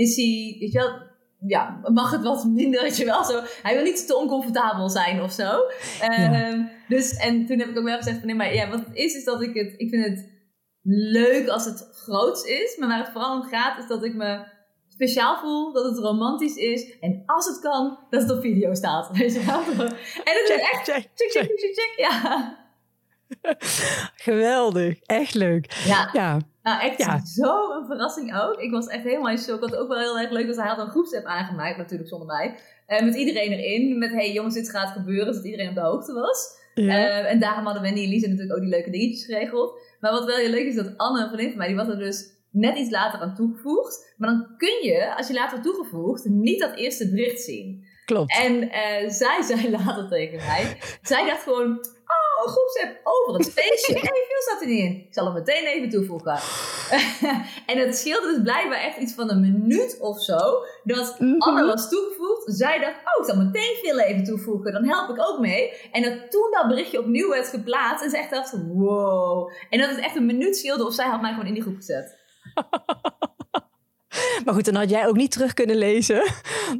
[0.00, 1.08] is hij, weet je wel,
[1.46, 3.24] ja, mag het wat minder, weet je wel.
[3.24, 5.60] Zo, hij wil niet te oncomfortabel zijn of zo.
[6.00, 8.96] Ehm, dus, en toen heb ik ook wel gezegd van, nee, maar ja, wat het
[8.96, 10.28] is, is dat ik het, ik vind het
[11.12, 12.76] leuk als het groots is.
[12.76, 14.44] Maar waar het vooral om gaat, is dat ik me
[14.88, 16.98] speciaal voel, dat het romantisch is.
[16.98, 19.10] En als het kan, dat het op video staat.
[19.16, 19.60] Weet je wel?
[20.24, 22.58] En het is echt, check, check, check, check, check, ja.
[24.26, 25.72] Geweldig, echt leuk.
[25.86, 26.10] Ja.
[26.12, 26.38] ja.
[26.62, 27.24] Nou, echt ja.
[27.24, 28.56] zo een verrassing ook.
[28.56, 29.60] Ik was echt helemaal in shock.
[29.60, 32.58] Wat ook wel heel erg leuk was, hij had een groepsapp aangemaakt, natuurlijk zonder mij.
[32.88, 33.98] Uh, met iedereen erin.
[33.98, 35.34] Met, hey jongens, dit gaat gebeuren.
[35.34, 36.58] Zodat iedereen op de hoogte was.
[36.74, 36.84] Ja.
[36.84, 39.80] Uh, en daarom hadden Wendy en Lisa natuurlijk ook die leuke dingetjes geregeld.
[40.00, 41.98] Maar wat wel heel leuk is, dat Anne, een vriendin van mij, die was er
[41.98, 44.14] dus net iets later aan toegevoegd.
[44.16, 47.84] Maar dan kun je, als je later toegevoegd, niet dat eerste bericht zien.
[48.04, 48.36] Klopt.
[48.36, 51.84] En uh, zij zei later tegen mij, zij dacht gewoon,
[52.44, 53.94] een groepsapp over een feestje.
[54.00, 54.96] En veel zat er niet in.
[54.96, 56.38] Ik zal hem meteen even toevoegen.
[57.70, 60.64] en het scheelde dus blijkbaar echt iets van een minuut of zo.
[60.84, 62.42] Dat mm Anne was toegevoegd.
[62.46, 64.72] Zij dacht, oh, ik zal meteen veel even toevoegen.
[64.72, 65.72] Dan help ik ook mee.
[65.92, 68.04] En dat toen dat berichtje opnieuw werd geplaatst.
[68.04, 69.50] En ze echt dacht, wow.
[69.70, 71.76] En dat het echt een minuut scheelde of zij had mij gewoon in die groep
[71.76, 72.18] gezet.
[74.44, 76.22] Maar goed, dan had jij ook niet terug kunnen lezen.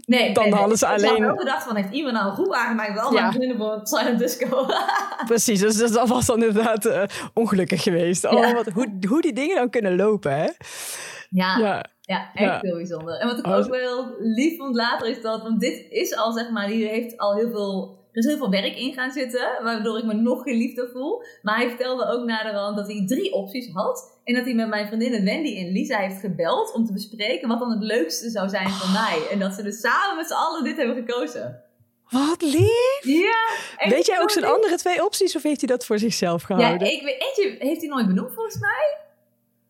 [0.07, 1.05] Nee, dan hadden ze alleen.
[1.05, 2.94] Ik had wel gedacht van, heeft iemand nou een groep aangemaakt?
[2.94, 3.33] Wel ja.
[3.33, 4.66] voor Silent Disco.
[5.27, 7.03] Precies, dus, dat was dan inderdaad uh,
[7.35, 8.27] ongelukkig geweest.
[8.27, 10.49] Oh, wat, hoe, hoe die dingen dan kunnen lopen, hè?
[11.31, 11.85] Ja, ja.
[12.01, 13.18] ja echt heel bijzonder.
[13.18, 16.33] En wat ik oh, ook wel lief vond later is dat, want dit is al
[16.33, 19.62] zeg maar, die heeft al heel veel er is heel veel werk in gaan zitten,
[19.62, 21.23] waardoor ik me nog geliefder voel.
[21.42, 24.18] Maar hij vertelde ook naderhand dat hij drie opties had.
[24.25, 27.59] En dat hij met mijn vriendinnen Wendy en Lisa heeft gebeld om te bespreken wat
[27.59, 29.27] dan het leukste zou zijn voor mij.
[29.31, 31.64] En dat ze dus samen met z'n allen dit hebben gekozen.
[32.11, 33.01] Wat lief!
[33.03, 33.88] Ja.
[33.88, 36.87] Weet jij ook zijn andere twee opties of heeft hij dat voor zichzelf gehouden?
[36.87, 38.99] Ja, ik weet, eentje heeft hij nooit benoemd volgens mij.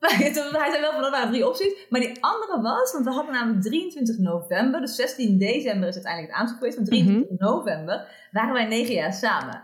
[0.18, 1.86] hij zei wel van dat waren drie opties.
[1.88, 6.32] Maar die andere was, want we hadden namelijk 23 november, dus 16 december is uiteindelijk
[6.32, 6.76] het aanzoek geweest.
[6.76, 7.44] Van 23 mhm.
[7.44, 9.62] november waren wij negen jaar samen.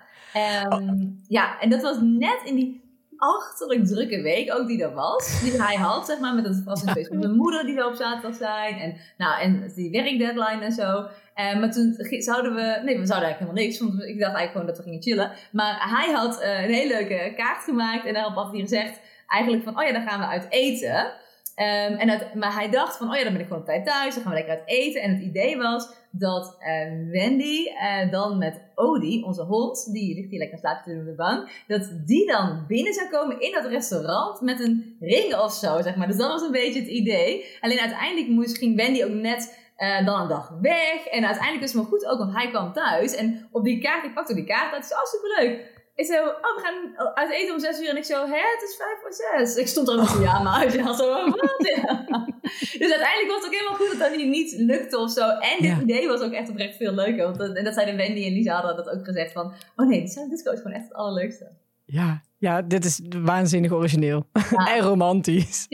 [0.73, 2.85] Um, Ja, en dat was net in die
[3.17, 5.41] achterlijk drukke week ook die er was.
[5.43, 8.35] Die hij had, zeg maar, met het verrassingsfeest met mijn moeder die zou op zaterdag
[8.35, 8.79] zijn.
[8.79, 10.97] En, nou, en die werkdeadline en zo.
[10.99, 12.81] Um, maar toen zouden we...
[12.85, 13.79] Nee, we zouden eigenlijk helemaal niks.
[13.79, 15.33] Want ik dacht eigenlijk gewoon dat we gingen chillen.
[15.53, 18.07] Maar hij had uh, een hele leuke kaart gemaakt.
[18.07, 21.25] En daarop had hij gezegd eigenlijk van, oh ja, dan gaan we uit eten.
[21.59, 24.15] Um, en maar hij dacht van, oh ja, dan ben ik gewoon op tijd thuis,
[24.15, 25.03] dan gaan we lekker uit eten.
[25.03, 30.31] En het idee was dat uh, Wendy uh, dan met Odie, onze hond, die ligt
[30.31, 34.41] hier lekker slapen op de bank, dat die dan binnen zou komen in dat restaurant
[34.41, 36.07] met een ring of zo, zeg maar.
[36.07, 37.45] Dus dat was een beetje het idee.
[37.61, 41.07] Alleen uiteindelijk moest, ging Wendy ook net uh, dan een dag weg.
[41.07, 43.15] En uiteindelijk was het maar goed ook, want hij kwam thuis.
[43.15, 45.76] En op die kaart, ik pakte die kaart het is oh, superleuk.
[45.97, 47.89] Ik zo, oh, we gaan uit eten om zes uur.
[47.89, 49.57] En ik zo, hè, het is vijf voor zes.
[49.57, 50.73] Ik stond er zo, ja, maar uit.
[50.73, 51.41] Ja, zo, wat?
[52.79, 55.29] Dus uiteindelijk was het ook helemaal goed dat dat niet lukte of zo.
[55.29, 57.25] En dit idee was ook echt oprecht veel leuker.
[57.25, 60.01] Want dat, en dat zeiden Wendy en Lisa hadden dat ook gezegd van, oh nee,
[60.01, 61.51] die zijn disco is gewoon echt het allerleukste.
[61.85, 64.27] Ja, ja, dit is waanzinnig origineel.
[64.75, 65.67] en romantisch.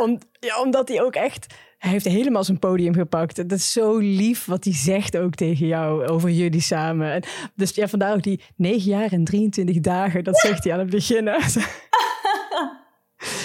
[0.00, 3.36] Om, ja, omdat hij ook echt hij heeft helemaal zijn podium gepakt.
[3.36, 7.12] Dat is zo lief wat hij zegt ook tegen jou over jullie samen.
[7.12, 7.22] En
[7.54, 10.24] dus ja, vandaar ook die 9 jaar en 23 dagen.
[10.24, 11.26] Dat zegt hij aan het begin.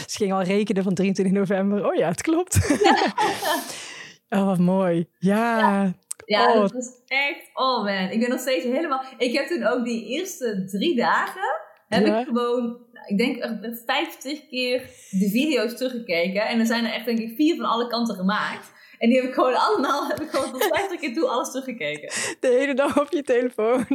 [0.08, 1.88] Ze ging al rekenen van 23 november.
[1.88, 2.56] Oh ja, het klopt.
[4.30, 5.10] oh, wat mooi.
[5.18, 5.94] Ja.
[6.26, 6.62] Ja, oh.
[6.62, 7.50] dat is echt...
[7.54, 9.04] Oh man, ik ben nog steeds helemaal...
[9.18, 11.62] Ik heb toen ook die eerste drie dagen...
[11.88, 13.44] heb ik gewoon ik denk
[13.86, 16.48] 50 keer de video's teruggekeken.
[16.48, 18.72] En er zijn er echt denk ik vier van alle kanten gemaakt.
[19.00, 22.10] En die heb ik gewoon allemaal, heb ik gewoon tot 50 keer toe alles teruggekeken.
[22.40, 23.86] De hele dag op je telefoon.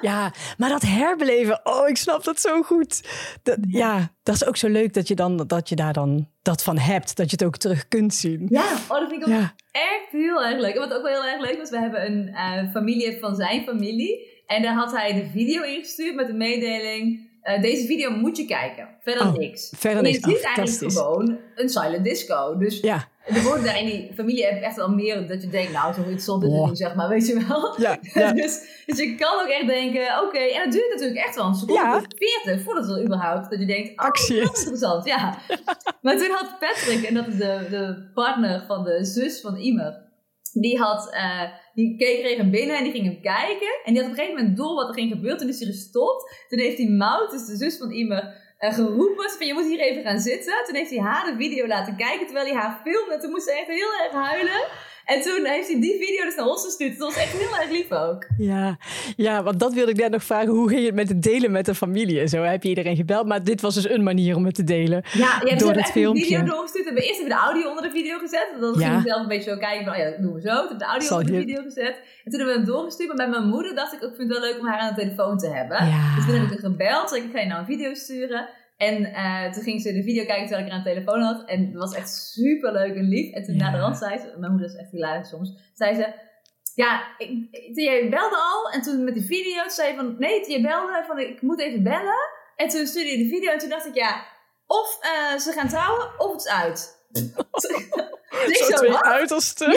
[0.00, 0.32] Ja.
[0.58, 3.08] maar dat herbeleven, oh, ik snap dat zo goed.
[3.42, 6.62] Dat, ja, dat is ook zo leuk dat je, dan, dat je daar dan dat
[6.62, 7.16] van hebt.
[7.16, 8.46] Dat je het ook terug kunt zien.
[8.48, 10.74] Ja, oh, dat vind ik ook echt heel erg leuk.
[10.74, 13.64] En wat ook wel heel erg leuk was, we hebben een uh, familie van zijn
[13.64, 14.42] familie.
[14.46, 17.29] En daar had hij de video ingestuurd met de mededeling...
[17.44, 18.88] Uh, deze video moet je kijken.
[19.00, 19.72] Verder oh, niks.
[19.76, 20.16] Verder niks.
[20.16, 22.58] Je ziet oh, eigenlijk gewoon een silent disco.
[22.58, 23.08] Dus ja.
[23.26, 26.42] er wordt daar in die familie echt wel meer dat je denkt, nou, zo interessant
[26.42, 26.66] dit oh.
[26.66, 27.80] doen, zeg maar, weet je wel.
[27.80, 28.32] Ja, ja.
[28.32, 31.54] dus, dus je kan ook echt denken, oké, en het duurt natuurlijk echt wel een
[31.54, 32.02] seconde ja.
[32.44, 34.40] 40 voordat het überhaupt, dat je denkt, oh, Actie.
[34.40, 35.38] dat is interessant, ja.
[36.02, 40.08] maar toen had Patrick, en dat is de, de partner van de zus van Imer,
[40.52, 41.42] die had, uh,
[41.74, 43.80] die keek regen binnen en die ging hem kijken.
[43.84, 45.38] En die had op een gegeven moment door wat er ging gebeuren.
[45.38, 46.44] Toen is hij gestopt.
[46.48, 48.24] Toen heeft hij Mout, dus de zus van Imer,
[48.60, 49.30] uh, geroepen.
[49.30, 50.64] Van je moet hier even gaan zitten.
[50.64, 53.18] Toen heeft hij haar de video laten kijken terwijl hij haar filmde.
[53.18, 54.60] Toen moest ze echt heel erg huilen.
[55.10, 56.98] En toen heeft hij die video dus naar ons gestuurd.
[56.98, 58.26] Dat was echt heel erg lief ook.
[58.38, 58.76] Ja,
[59.16, 60.48] ja, want dat wilde ik net nog vragen.
[60.48, 62.42] Hoe ging je het met het delen met de familie en zo?
[62.42, 63.26] Heb je iedereen gebeld?
[63.26, 65.02] Maar dit was dus een manier om het te delen.
[65.12, 66.22] Ja, ja dus door het filmpje.
[66.22, 66.84] een video doorgestuurd.
[66.84, 68.48] We hebben eerst even de audio onder de video gezet.
[68.60, 68.86] Dan Ja.
[68.88, 70.54] ging ik zelf een beetje zo kijken van, oh ja, dat doen we zo.
[70.60, 71.94] Toen heb de audio Zal onder de je- video gezet.
[72.24, 73.08] En toen hebben we hem doorgestuurd.
[73.08, 75.00] Maar bij mijn moeder dacht ik ik vind het wel leuk om haar aan de
[75.00, 75.76] telefoon te hebben.
[75.86, 76.14] Ja.
[76.16, 77.08] Dus toen heb ik haar gebeld.
[77.08, 78.48] Zei ik, ik ga je nou een video sturen.
[78.88, 81.48] En eh, toen ging ze de video kijken terwijl ik haar aan de telefoon had.
[81.48, 83.34] En het was echt super leuk en lief.
[83.34, 83.64] En toen Ja.
[83.64, 86.28] na de rand zei ze, mijn moeder is echt hilarisch soms, zei ze...
[86.74, 87.28] Ja, ik,
[87.74, 90.14] toen jij belde al en toen met die video zei je van...
[90.18, 92.28] Nee, toen je belde van ik moet even bellen.
[92.56, 94.24] En toen stuurde je de video en toen dacht ik ja...
[94.66, 96.98] Of eh, ze gaan trouwen of het is uit.
[98.46, 99.02] Dus Zo zo, twee wat?
[99.02, 99.72] uitersten.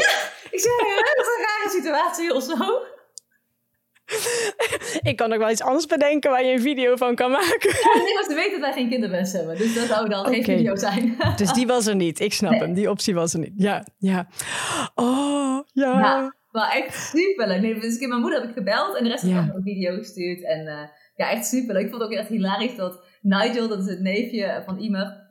[0.51, 0.73] Ik zei,
[1.15, 2.83] dat is een rare situatie of zo.
[5.09, 7.69] Ik kan nog wel iets anders bedenken waar je een video van kan maken.
[7.69, 9.57] En ik was te weten dat wij geen kinderwens hebben.
[9.57, 10.43] Dus dat zou dan geen Oké.
[10.57, 11.15] video zijn.
[11.37, 12.19] Dus die was er niet.
[12.19, 12.59] Ik snap Nee.
[12.59, 12.73] hem.
[12.73, 13.53] Die optie was er niet.
[13.55, 14.27] Ja, ja.
[14.95, 15.99] Oh, ja.
[15.99, 16.35] Ja.
[16.51, 17.61] Maar echt super leuk.
[17.61, 19.35] Nee, dus ik heb mijn moeder heb ik gebeld en de rest Ja.
[19.35, 20.43] heb ik een video gestuurd.
[20.43, 21.83] En eh, ja, echt super leuk.
[21.83, 25.22] Ik vond het ook echt hilarisch dat Nigel, dat is het neefje van Imer.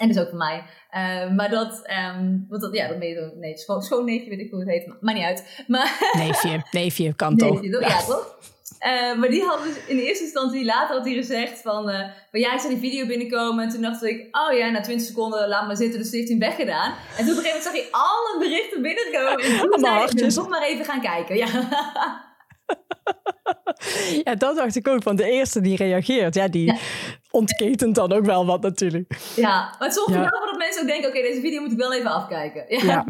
[0.00, 0.64] En dus ook van mij.
[0.90, 4.60] Eh, maar dat, ehm want dat, ja, dat zo, nee, schoon, schoonneefje, weet ik hoe
[4.60, 4.92] het heet.
[5.00, 5.64] Maar niet uit.
[5.66, 7.62] Maar Neefje, neefje, kan toch?
[7.62, 7.80] neefje?
[7.80, 8.38] Ja, toch?
[8.78, 12.08] Eh, maar die had dus in de eerste instantie, later had hij gezegd van, eh
[12.30, 13.64] van ja, ik zag die video binnenkomen.
[13.64, 15.98] En toen dacht ik, oh ja, na 20 seconden, laat maar zitten.
[15.98, 16.94] Dus die heeft hij weggedaan.
[17.18, 19.44] En toen op een gegeven moment zag hij alle berichten binnenkomen.
[19.44, 21.36] En toen zei ik, maar even gaan kijken.
[21.36, 21.48] Ja.
[24.24, 25.02] Ja, dat dacht ik ook.
[25.02, 26.76] Want de eerste die reageert, ja, die Ja.
[27.30, 29.18] ontketent dan ook wel wat natuurlijk.
[29.36, 30.20] Ja, maar het zorgt Ja.
[30.20, 32.64] wel voor dat mensen ook denken: oké, deze video moet ik wel even afkijken.
[32.86, 33.04] Ja,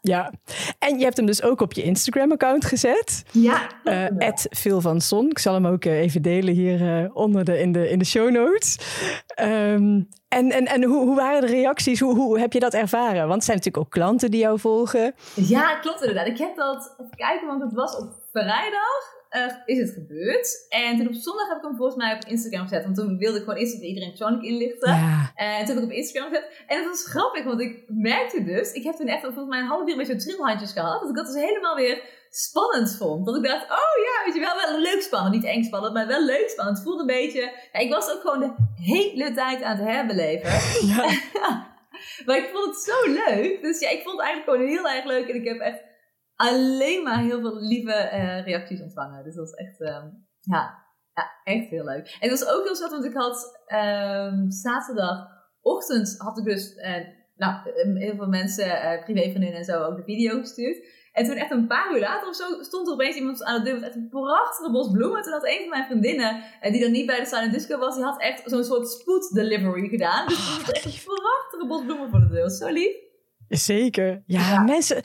[0.00, 0.32] Ja.
[0.78, 3.22] En je hebt hem dus ook op je Instagram-account gezet.
[3.32, 3.66] ja.
[3.84, 5.30] eh at Phil van Son.
[5.30, 8.04] Ik zal hem ook eh, even delen hier eh, onder de, in, de, in de
[8.04, 8.78] show notes.
[9.26, 12.00] Ehm, en en, en hoe, hoe waren de reacties?
[12.00, 13.26] Hoe, hoe heb je dat ervaren?
[13.28, 15.14] Want er zijn natuurlijk ook klanten die jou volgen.
[15.34, 16.26] ja, klopt inderdaad.
[16.26, 19.20] Ik heb dat even kijken, want het was op vrijdag.
[19.32, 20.66] Eh, is het gebeurd.
[20.68, 22.84] En toen op zondag heb ik hem volgens mij op Instagram gezet.
[22.84, 24.90] Want toen wilde ik gewoon eerst even iedereen persoonlijk inlichten.
[24.90, 25.32] Ja.
[25.34, 26.64] En toen heb ik op Instagram gezet.
[26.66, 28.72] En het was grappig, want ik merkte dus...
[28.72, 31.00] Ik heb toen echt volgens mij een half uur met zo'n trilhandjes gehad.
[31.00, 33.26] Dat ik dat dus helemaal weer spannend vond.
[33.26, 35.34] Dat ik dacht, oh ja, weet je wel, wel leuk spannend.
[35.34, 36.76] Niet eng spannend, maar wel leuk spannend.
[36.76, 37.52] Het voelde een beetje...
[37.72, 40.50] Ja, ik was ook gewoon de hele tijd aan het herbeleven.
[40.94, 41.06] Ja.
[42.26, 43.62] maar ik vond het zo leuk.
[43.62, 45.28] Dus ja, ik vond het eigenlijk gewoon heel erg leuk.
[45.28, 45.80] En ik heb echt
[46.48, 49.24] alleen maar heel veel lieve eh, reacties ontvangen.
[49.24, 50.06] Dus dat was echt, ehm,
[50.40, 50.62] ja,
[51.14, 52.16] ja, echt heel leuk.
[52.20, 57.04] En het was ook heel schattig, want ik had ehm, zaterdagochtend had ik dus, eh,
[57.36, 61.00] nou, eh, heel veel mensen, eh privévriendinnen en zo, ook de video gestuurd.
[61.12, 63.64] En toen echt een paar uur later of zo stond er opeens iemand aan de
[63.64, 65.16] deur met echt een prachtige bos bloemen.
[65.18, 67.94] En toen had een van mijn vriendinnen, die dan niet bij de Silent Disco was,
[67.94, 70.26] die had echt zo'n soort spoed delivery gedaan.
[70.26, 72.50] Dus er stond echt een prachtige bos bloemen voor de deur.
[72.50, 72.96] Zo lief.
[73.48, 74.22] Zeker.
[74.26, 74.62] Ja, Ja.
[74.62, 75.02] mensen...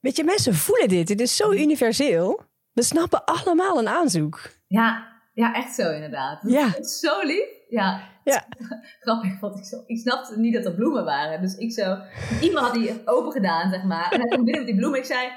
[0.00, 1.06] Weet je, mensen voelen dit.
[1.06, 2.40] Dit is zo universeel.
[2.72, 4.40] We snappen allemaal een aanzoek.
[4.66, 6.42] Ja, ja, echt zo inderdaad.
[6.42, 6.76] Dat Ja.
[6.78, 7.48] is zo lief.
[7.68, 8.08] Ja.
[8.24, 8.46] Ja.
[9.00, 11.40] Grappig, want ik, zo, ik snapte niet dat er bloemen waren.
[11.40, 11.96] Dus ik zo...
[12.40, 14.10] Iemand had die open gedaan, zeg maar.
[14.12, 14.98] En hij kwam binnen met die bloemen.
[14.98, 15.28] Ik zei...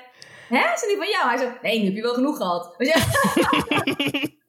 [0.49, 1.27] Hè, zijn die van jou?
[1.27, 1.51] Hij zo...
[1.61, 2.75] Nee, nu heb je wel genoeg gehad.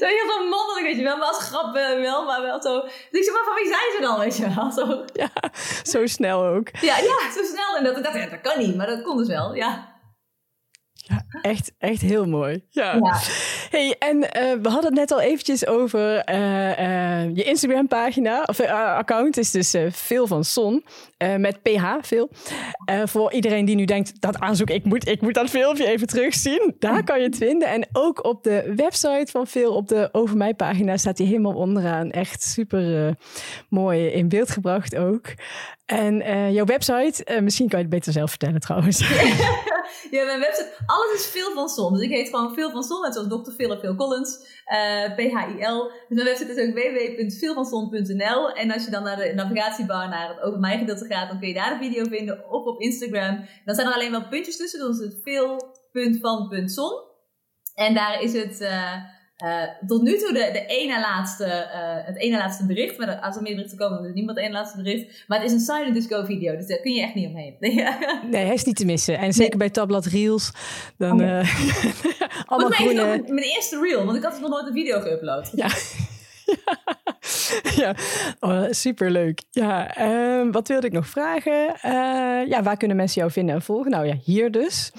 [0.00, 1.16] zo heel zo mannelijk, weet je wel.
[1.16, 2.80] Maar als grap eh, wel, maar wel zo...
[2.80, 4.70] Dus ik zei, maar van wie zijn ze dan, weet je wel?
[4.70, 5.30] Zo, Ja,
[5.82, 6.68] zo snel ook.
[6.80, 7.76] ja, ja, zo snel.
[7.76, 8.76] En dat ik dacht, ja, dat kan niet.
[8.76, 9.94] Maar dat kon dus wel, ja.
[10.92, 12.64] Ja, echt, echt heel mooi.
[12.70, 12.94] Ja.
[12.94, 13.20] Ja.
[13.70, 18.58] Hey, en eh, we hadden het net al eventjes over eh, eh, je Instagram-pagina, of
[18.58, 20.84] eh, account is dus Veel van Son,
[21.16, 22.30] eh, met PH, Veel.
[22.84, 26.06] Eh, voor iedereen die nu denkt, dat aanzoek, ik moet, ik moet dat filmpje even
[26.06, 26.74] terugzien.
[26.78, 27.68] Daar kan je het vinden.
[27.68, 31.54] En ook op de website van Veel, op de Over Mij pagina, staat hij helemaal
[31.54, 32.10] onderaan.
[32.10, 33.12] Echt super eh,
[33.68, 35.26] mooi in beeld gebracht ook.
[35.86, 39.00] En eh, jouw website, eh, misschien kan je het beter zelf vertellen trouwens.
[40.10, 41.92] Ja, mijn website, alles is Phil van Son.
[41.92, 43.50] Dus ik heet gewoon Phil van Son, net zoals Dr.
[43.50, 45.90] Phil en Phil Collins, eh PHIL.
[46.08, 48.52] Dus mijn website is ook www.philvanson.nl.
[48.52, 51.48] En als je dan naar de navigatiebar naar het over mij gedeelte gaat, dan kun
[51.48, 53.44] je daar de video vinden of op Instagram.
[53.64, 57.04] Dan zijn er alleen wel puntjes tussen, is het phil.van.son.
[57.74, 58.94] En daar is het eh,
[59.36, 62.98] eh, tot nu toe de, de ene laatste, eh, het ene laatste bericht.
[62.98, 65.24] Maar als er meer berichten komen, dan is meer het ene laatste bericht.
[65.26, 67.56] Maar het is een silent disco video, dus daar kun je echt niet omheen.
[68.30, 69.18] Nee, hij is niet te missen.
[69.18, 70.52] En zeker bij Tabblad Reels.
[70.98, 71.48] Dan, Oh, eh,
[72.46, 73.22] allemaal groene...
[73.26, 75.50] mijn eerste reel, want ik had nog nooit een video geüpload.
[75.52, 75.68] Ja.
[77.82, 77.94] ja,
[78.40, 79.42] oh, superleuk.
[79.50, 81.74] Ja, ehm, wat wilde ik nog vragen?
[82.48, 83.90] Ja, waar kunnen mensen jou vinden en volgen?
[83.90, 84.92] Nou ja, hier dus.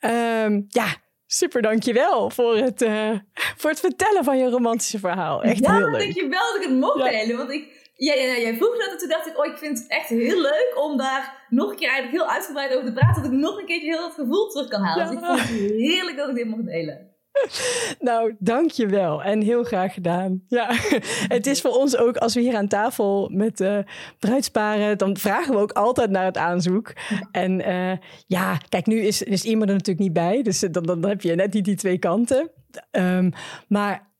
[0.00, 1.01] Ja, ja
[1.32, 3.10] super dankjewel voor het, uh,
[3.56, 5.42] voor het vertellen van je romantische verhaal.
[5.42, 6.00] Echt ja, heel leuk.
[6.00, 7.36] dankjewel dat ik het mocht delen.
[7.36, 9.88] Want ik, ja, ja, jij vroeg dat en toen dacht ik, oh, ik vind het
[9.88, 13.22] echt heel leuk om daar nog een keer eigenlijk heel uitgebreid over te praten.
[13.22, 15.06] Dat ik nog een keertje heel dat gevoel terug kan halen.
[15.06, 15.48] Dus ik vond het
[15.88, 17.11] heerlijk dat ik dit mocht delen.
[17.98, 20.42] Nou, dankjewel en heel graag gedaan.
[20.48, 20.66] Ja,
[21.36, 23.78] het is voor ons ook als we hier aan tafel met uh,
[24.18, 26.92] bruidsparen, dan vragen we ook altijd naar het aanzoek.
[27.30, 27.92] En uh,
[28.26, 31.34] ja, kijk, nu is, is iemand er natuurlijk niet bij, dus dan, dan heb je
[31.34, 32.50] net niet die twee kanten.
[32.90, 33.32] Um,
[33.68, 34.10] maar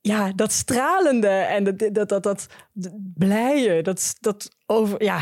[0.00, 2.48] ja, dat stralende en dat, dat, dat, dat,
[3.14, 5.20] blije, dat, dat over, ja,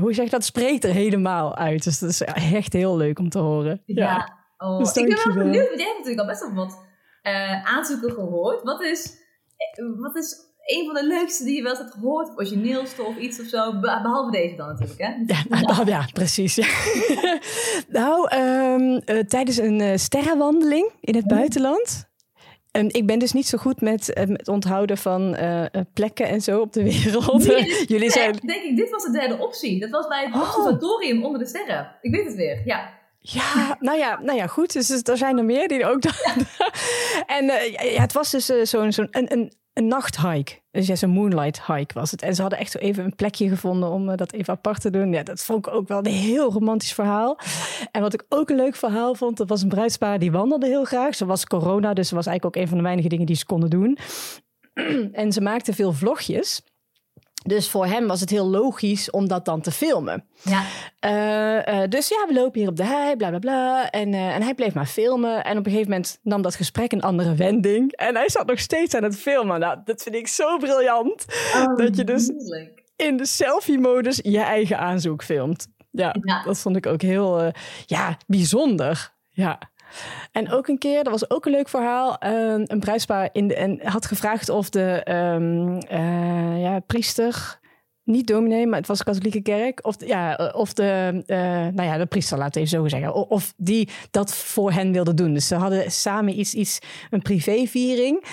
[0.00, 1.84] hoe zeg je dat, spreekt er helemaal uit.
[1.84, 3.82] Dus dat is echt heel leuk om te horen.
[3.84, 4.37] Ja.
[4.58, 6.86] Oh, dus ik ben wel benieuwd, want jij hebt natuurlijk al best wel wat
[7.22, 8.62] uh, aanzoeken gehoord.
[8.62, 9.16] Wat is,
[9.96, 12.30] wat is een van de leukste die je wel eens hebt gehoord?
[12.36, 13.80] Origineelste of iets of zo?
[13.80, 15.14] Behalve deze dan natuurlijk, hè?
[15.26, 16.54] Ja, nou, ja precies.
[16.54, 16.66] Ja.
[18.00, 22.06] nou, um, uh, tijdens een uh, sterrenwandeling in het buitenland
[22.72, 25.36] Um, ik ben dus niet zo goed met uh, het onthouden van
[25.92, 27.46] plekken en zo op de wereld.
[27.46, 28.32] Nee, Jullie zijn.
[28.32, 29.80] denk ik, dit was de derde optie.
[29.80, 30.40] Dat was bij het oh.
[30.40, 31.96] observatorium onder de sterren.
[32.00, 32.97] Ik weet het weer, ja.
[33.30, 34.72] Ja, nou ja, nou ja, goed.
[34.72, 36.02] Dus, dus er zijn er meer die ook.
[36.08, 36.72] Ja.
[37.26, 40.60] en uh, ja, het was dus uh, zo'n zo'n een, een, een nachthike.
[40.70, 42.22] Dus ja, zo'n moonlight hike was het.
[42.22, 44.90] En ze hadden echt zo even een plekje gevonden om uh, dat even apart te
[44.90, 45.12] doen.
[45.12, 47.38] Ja, dat vond ik ook wel een heel romantisch verhaal.
[47.90, 50.84] En wat ik ook een leuk verhaal vond, dat was een bruidspaar die wandelde heel
[50.84, 51.14] graag.
[51.14, 53.46] Ze was corona, dus ze was eigenlijk ook een van de weinige dingen die ze
[53.46, 53.98] konden doen.
[55.12, 56.62] en ze maakten veel vlogjes.
[57.46, 60.24] Dus voor hem was het heel logisch om dat dan te filmen.
[60.42, 60.62] Ja.
[61.04, 63.90] Uh, uh, dus ja, we lopen hier op de hei, bla bla bla.
[63.90, 65.44] En, uh, en hij bleef maar filmen.
[65.44, 67.92] En op een gegeven moment nam dat gesprek een andere wending.
[67.92, 69.60] En hij zat nog steeds aan het filmen.
[69.60, 71.24] Nou, dat vind ik zo briljant.
[71.54, 72.30] Oh, dat je dus
[72.96, 75.66] in de selfie-modus je eigen aanzoek filmt.
[75.90, 77.52] Ja, ja, dat vond ik ook heel
[77.86, 79.12] ja, bijzonder.
[79.30, 79.58] Ja.
[80.32, 82.16] En ook een keer, dat was ook een leuk verhaal.
[82.24, 87.58] Uh, een bruidspaar in en had gevraagd of de um, uh, ja, priester
[88.08, 89.86] niet dominee, maar het was de katholieke kerk.
[89.86, 91.36] Of, ja, of de, uh,
[91.74, 93.14] nou ja, de priester, laat even zo zeggen.
[93.14, 95.34] Of die dat voor hen wilde doen.
[95.34, 96.78] Dus ze hadden samen iets, iets
[97.10, 98.24] een privéviering.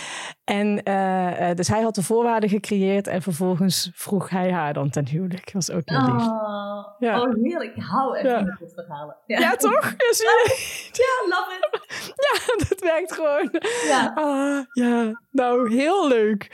[0.46, 3.08] En uh, dus hij had de voorwaarden gecreëerd.
[3.08, 5.54] En vervolgens vroeg hij haar dan ten huwelijk.
[5.54, 6.28] Dat was ook heel lief.
[6.28, 7.22] Oh, ja.
[7.22, 7.76] oh heerlijk.
[7.76, 9.16] Ik hou echt van dit verhalen.
[9.26, 9.84] Ja, ja toch?
[9.84, 10.56] Ja, zie je?
[11.04, 11.84] ja, love it.
[12.16, 13.50] Ja, dat werkt gewoon.
[13.88, 14.12] Ja.
[14.16, 16.50] Ah, ja, nou, heel leuk.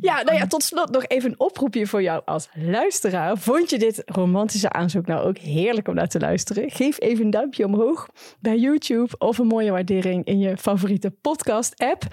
[0.00, 3.36] Ja, nou ja, tot slot nog even een oproepje voor jou als luisteraar.
[3.38, 6.70] Vond je dit romantische aanzoek nou ook heerlijk om naar te luisteren?
[6.70, 8.08] Geef even een duimpje omhoog
[8.40, 12.04] bij YouTube of een mooie waardering in je favoriete podcast-app.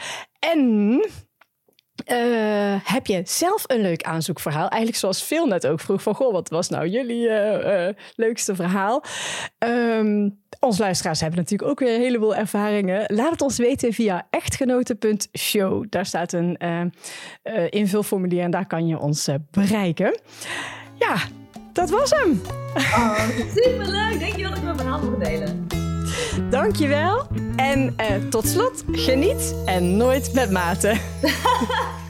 [0.52, 0.60] En
[2.12, 4.68] uh, heb je zelf een leuk aanzoekverhaal?
[4.68, 6.16] Eigenlijk zoals Phil net ook vroeg van...
[6.16, 9.04] Goh, wat was nou jullie uh, uh, leukste verhaal?
[9.60, 13.04] Um, onze luisteraars hebben natuurlijk ook weer een heleboel ervaringen.
[13.08, 15.86] Laat het ons weten via echtgenoten.show.
[15.90, 16.58] Daar staat een
[17.70, 20.20] invulformulier en daar kan je ons bereiken.
[20.96, 21.16] Ja,
[21.74, 22.42] dat was hem.
[22.76, 24.20] Oh, superleuk.
[24.20, 25.73] Denk je dat ik mijn verhaal mag delen?
[26.54, 27.28] Dankjewel.
[27.56, 30.98] En uh, tot slot, geniet en nooit met mate.